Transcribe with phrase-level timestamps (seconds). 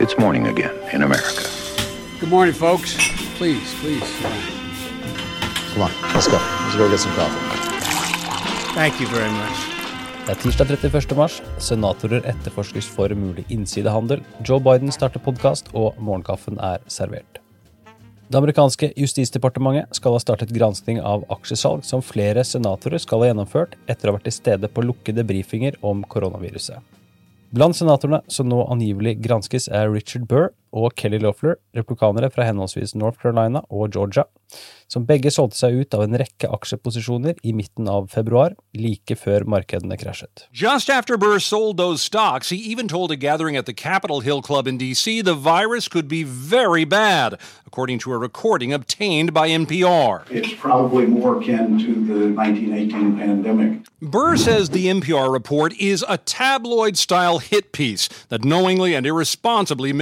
[0.00, 1.42] It's morning again in America.
[2.20, 2.94] Good morning, folks.
[3.36, 4.08] Please, please.
[5.74, 6.38] Come on, let's go.
[6.38, 7.40] Let's go get some coffee.
[8.74, 9.58] Thank you very much.
[10.26, 11.16] Det er tirsdag 31.
[11.18, 11.40] mars.
[11.58, 14.22] Senatorer etterforskes for mulig innsidehandel.
[14.46, 17.40] Joe Biden starter podkast, og morgenkaffen er servert.
[18.28, 23.74] Det amerikanske justisdepartementet skal ha startet gransking av aksjesalg som flere senatorer skal ha gjennomført
[23.88, 26.78] etter å ha vært til stede på lukkede brifinger om koronaviruset.
[27.48, 32.94] Blant senatorene som nå angivelig granskes, er Richard Burr og Kelly Loeffler, replikanere fra henholdsvis
[32.98, 34.24] North Carolina og Georgia,
[34.88, 39.44] som begge solgte seg ut av en rekke aksjeposisjoner i midten av februar, like før
[39.44, 40.46] markedene krasjet.
[40.52, 44.40] Just after Burr sold those stocks, he even told a gathering at the Capitol Hill
[44.40, 45.20] Club in D.C.
[45.20, 50.24] the virus could be very bad, according to a recording obtained by NPR.
[50.30, 53.86] It's probably more akin to the 1918 pandemic.
[54.00, 59.92] Burr says the NPR report is a tabloid style hit piece that knowingly and irresponsibly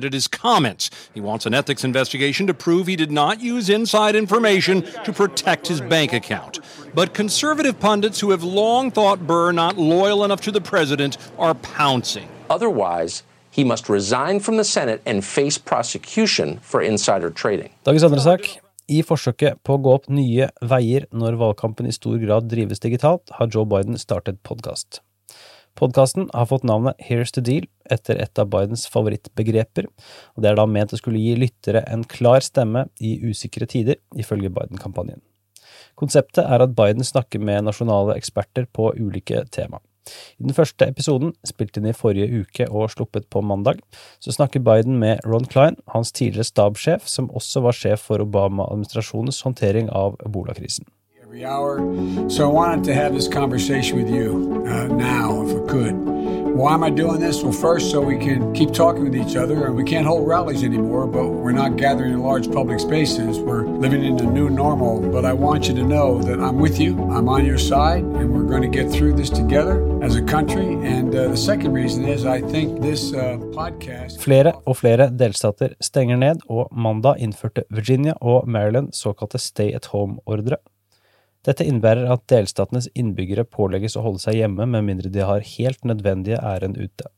[0.00, 0.90] misrepresented his comments.
[1.14, 5.68] He wants an ethics investigation to prove he did not use inside information to protect
[5.68, 6.60] his bank account.
[6.94, 11.54] But conservative pundits who have long thought Burr not loyal enough to the president are
[11.54, 12.28] pouncing.
[12.48, 17.70] Otherwise, he must resign from the Senate and face prosecution for insider trading.
[17.84, 18.58] Dagens andre sak.
[18.90, 23.22] I forsøket på å gå opp nye veier når valgkampen i stor grad drives digitalt,
[23.38, 24.98] har Joe Biden startet podkast.
[25.78, 29.88] Podkasten har fått navnet Here's the Deal etter et av Bidens favorittbegreper,
[30.34, 34.00] og det er da ment å skulle gi lyttere en klar stemme i usikre tider,
[34.18, 35.22] ifølge Biden-kampanjen.
[35.98, 39.80] Konseptet er at Biden snakker med nasjonale eksperter på ulike tema.
[40.40, 43.82] I den første episoden, spilt inn i forrige uke og sluppet på mandag,
[44.22, 49.42] så snakker Biden med Ron Klein, hans tidligere stabssjef, som også var sjef for Obama-administrasjonens
[49.46, 50.88] håndtering av ebolakrisen.
[51.30, 51.78] Every hour.
[52.28, 55.94] So I wanted to have this conversation with you uh, now, if I could.
[56.60, 57.40] Why am I doing this?
[57.44, 59.66] Well, first, so we can keep talking with each other.
[59.66, 63.38] And we can't hold rallies anymore, but we're not gathering in large public spaces.
[63.38, 65.00] We're living in a new normal.
[65.12, 66.98] But I want you to know that I'm with you.
[67.12, 70.74] I'm on your side, and we're going to get through this together as a country.
[70.82, 74.18] And uh, the second reason is I think this uh, podcast.
[74.20, 79.86] Flere og flere delstater stenger ned, og mandag innførte Virginia og Maryland såkalte stay at
[79.86, 80.56] home-ordre.
[81.46, 85.86] Dette innebærer at delstatenes innbyggere pålegges å holde seg hjemme med mindre de har helt
[85.88, 87.08] nødvendige ærend ute.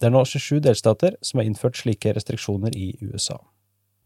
[0.00, 3.38] Det er nå 27 delstater som har innført slike restriksjoner i USA.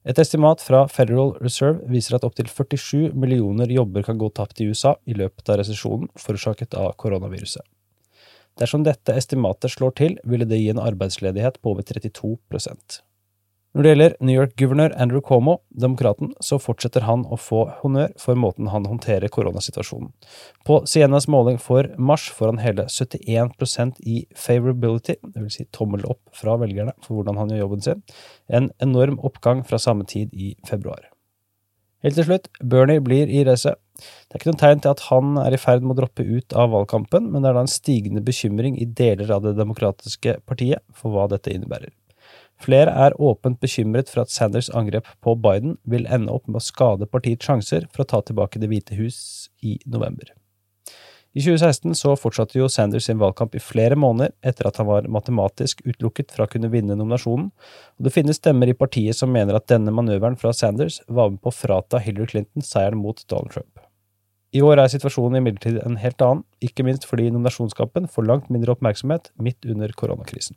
[0.05, 4.67] Et estimat fra Federal Reserve viser at opptil 47 millioner jobber kan gå tapt i
[4.69, 7.65] USA i løpet av resesjonen forårsaket av koronaviruset.
[8.61, 12.37] Dersom dette estimatet slår til, ville det gi en arbeidsledighet på over 32
[13.75, 18.39] når det gjelder New York-guvernør Andrew Cuomo, demokraten, så fortsetter han å få honnør for
[18.39, 20.13] måten han håndterer koronasituasjonen.
[20.63, 26.23] På Sienas måling for mars får han hele 71% i favorability, vil si tommel opp
[26.39, 28.05] fra velgerne for hvordan han gjør jobben sin,
[28.47, 31.11] en enorm oppgang fra samme tid i februar.
[32.07, 33.81] Helt til slutt, Bernie blir i racet.
[33.99, 36.55] Det er ikke noen tegn til at han er i ferd med å droppe ut
[36.55, 40.85] av valgkampen, men det er da en stigende bekymring i deler av det demokratiske partiet
[40.95, 41.91] for hva dette innebærer.
[42.65, 46.65] Flere er åpent bekymret for at Sanders' angrep på Biden vil ende opp med å
[46.65, 50.31] skade partiets sjanser for å ta tilbake Det hvite hus i november.
[51.35, 55.09] I 2016 så fortsatte jo Sanders sin valgkamp i flere måneder etter at han var
[55.11, 57.49] matematisk utelukket fra å kunne vinne nominasjonen,
[57.99, 61.43] og det finnes stemmer i partiet som mener at denne manøveren fra Sanders var med
[61.43, 63.83] på å frata Hillary Clinton seieren mot Donald Trump.
[64.55, 68.77] I år er situasjonen imidlertid en helt annen, ikke minst fordi nominasjonskampen får langt mindre
[68.77, 70.55] oppmerksomhet midt under koronakrisen.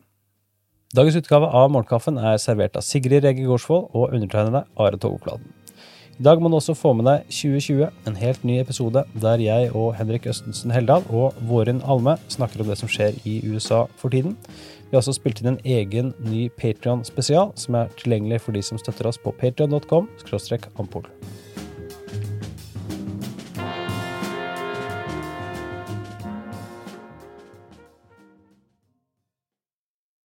[0.96, 5.50] Dagens utgave av Morgenkaffen er servert av Sigrid Rege Gårdsvold og undertegnede Are Togoflaten.
[6.16, 9.74] I dag må du også få med deg 2020, en helt ny episode der jeg
[9.76, 14.16] og Henrik Østensen Heldal og Vårin Alme snakker om det som skjer i USA for
[14.16, 14.38] tiden.
[14.88, 18.80] Vi har også spilt inn en egen ny Patrion-spesial, som er tilgjengelig for de som
[18.80, 20.08] støtter oss på patrion.com.